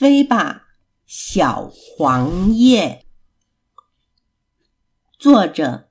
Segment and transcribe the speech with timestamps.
[0.00, 0.68] 飞吧，
[1.04, 3.04] 小黄叶。
[5.18, 5.90] 作者：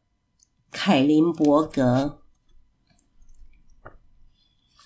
[0.71, 2.23] 凯林伯格。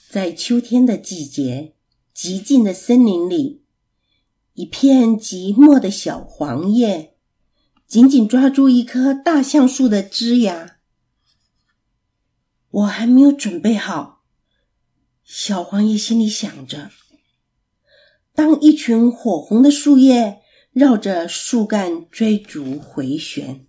[0.09, 1.73] 在秋天的季节，
[2.13, 3.63] 寂静的森林里，
[4.55, 7.15] 一片寂寞的小黄叶
[7.87, 10.81] 紧紧抓住一棵大橡树的枝桠。
[12.71, 14.25] 我还没有准备好，
[15.23, 16.91] 小黄叶心里想着。
[18.35, 20.41] 当一群火红的树叶
[20.71, 23.67] 绕着树干追逐回旋，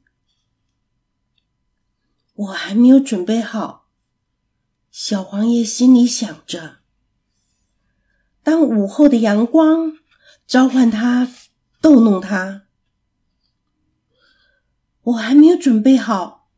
[2.34, 3.90] 我还没有准备好。
[4.90, 6.76] 小黄叶心里想着：
[8.42, 9.98] 当午后的阳光
[10.46, 11.30] 召唤它、
[11.82, 12.62] 逗弄它，
[15.02, 16.48] 我还没有准备好。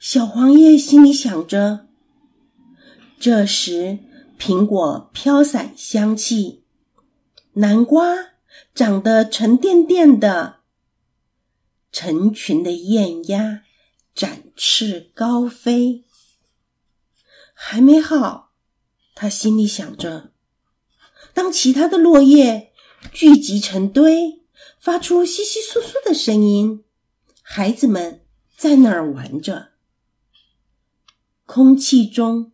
[0.00, 1.86] 小黄叶心里想着：
[3.20, 4.00] 这时
[4.36, 6.63] 苹果飘散香气。
[7.54, 8.32] 南瓜
[8.74, 10.60] 长得沉甸甸的，
[11.92, 13.62] 成群的雁鸭
[14.12, 16.04] 展翅高飞。
[17.52, 18.52] 还没好，
[19.14, 20.32] 他心里想着：
[21.32, 22.72] 当其他的落叶
[23.12, 24.42] 聚集成堆，
[24.80, 26.82] 发出窸窸窣窣的声音，
[27.40, 28.22] 孩子们
[28.56, 29.68] 在那儿玩着，
[31.46, 32.50] 空气中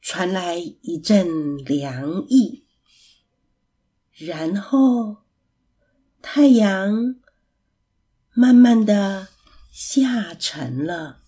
[0.00, 2.64] 传来一阵凉意。
[4.18, 5.18] 然后，
[6.20, 7.14] 太阳
[8.34, 9.28] 慢慢的
[9.70, 11.18] 下沉了。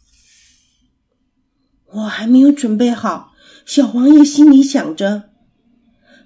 [1.86, 3.32] 我还没有准备好。
[3.64, 5.30] 小黄叶心里想着：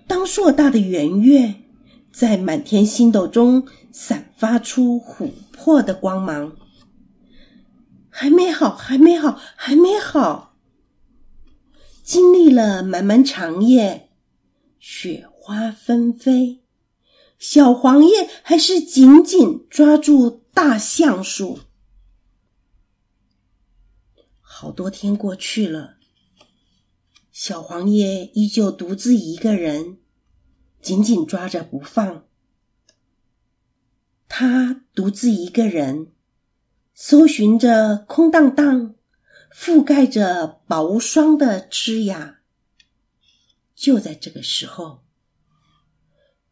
[0.06, 1.54] 当硕大的圆月
[2.10, 6.56] 在满天星斗中散发出琥珀的光芒，
[8.08, 10.56] 还没好，还没好，还没好。
[12.02, 14.08] 经历了漫漫长夜，
[14.78, 15.28] 雪。
[15.46, 16.62] 花纷飞，
[17.38, 21.58] 小黄叶还是紧紧抓住大橡树。
[24.40, 25.98] 好多天过去了，
[27.30, 29.98] 小黄叶依旧独自一个人，
[30.80, 32.24] 紧紧抓着不放。
[34.26, 36.14] 他独自一个人，
[36.94, 38.94] 搜寻着空荡荡、
[39.54, 42.36] 覆盖着薄霜的枝桠。
[43.74, 45.03] 就在这个时候。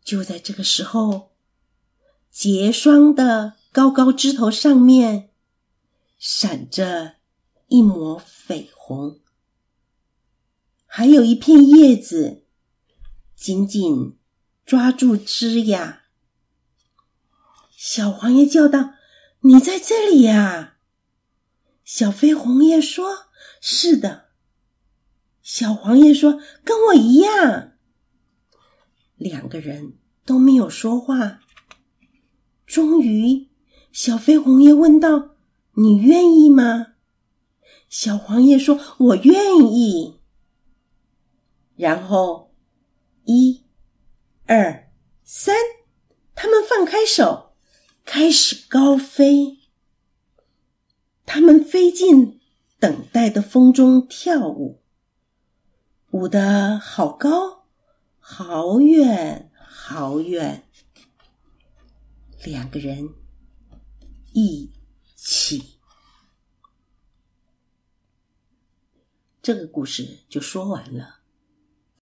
[0.05, 1.33] 就在这个时候，
[2.31, 5.31] 结霜的高高枝头上面
[6.19, 7.17] 闪着
[7.69, 9.21] 一抹绯红，
[10.87, 12.45] 还有一片叶子
[13.37, 14.19] 紧紧
[14.65, 16.01] 抓住枝桠。
[17.77, 18.95] 小黄叶叫道
[19.43, 20.77] ：“你在这里呀！”
[21.85, 23.27] 小飞红叶说
[23.61, 24.31] ：“是的。”
[25.43, 27.72] 小黄叶说：“跟我一样。”
[29.23, 29.95] 两个人
[30.25, 31.41] 都没有说话。
[32.67, 33.49] 终于，
[33.93, 35.37] 小飞红叶问道
[35.77, 36.95] ：“你愿意吗？”
[37.89, 40.21] 小黄叶说：“我愿意。”
[41.77, 42.55] 然后，
[43.25, 43.65] 一、
[44.47, 44.91] 二、
[45.25, 45.55] 三，
[46.35, 47.55] 他们放开手，
[48.05, 49.59] 开始高飞。
[51.27, 52.41] 他们飞进
[52.79, 54.83] 等待的风中跳舞，
[56.11, 57.62] 舞得好高。
[58.25, 60.67] 好远好远，
[62.45, 63.13] 两个人
[64.33, 64.71] 一
[65.17, 65.81] 起。
[69.43, 71.22] 这个故事就说完了。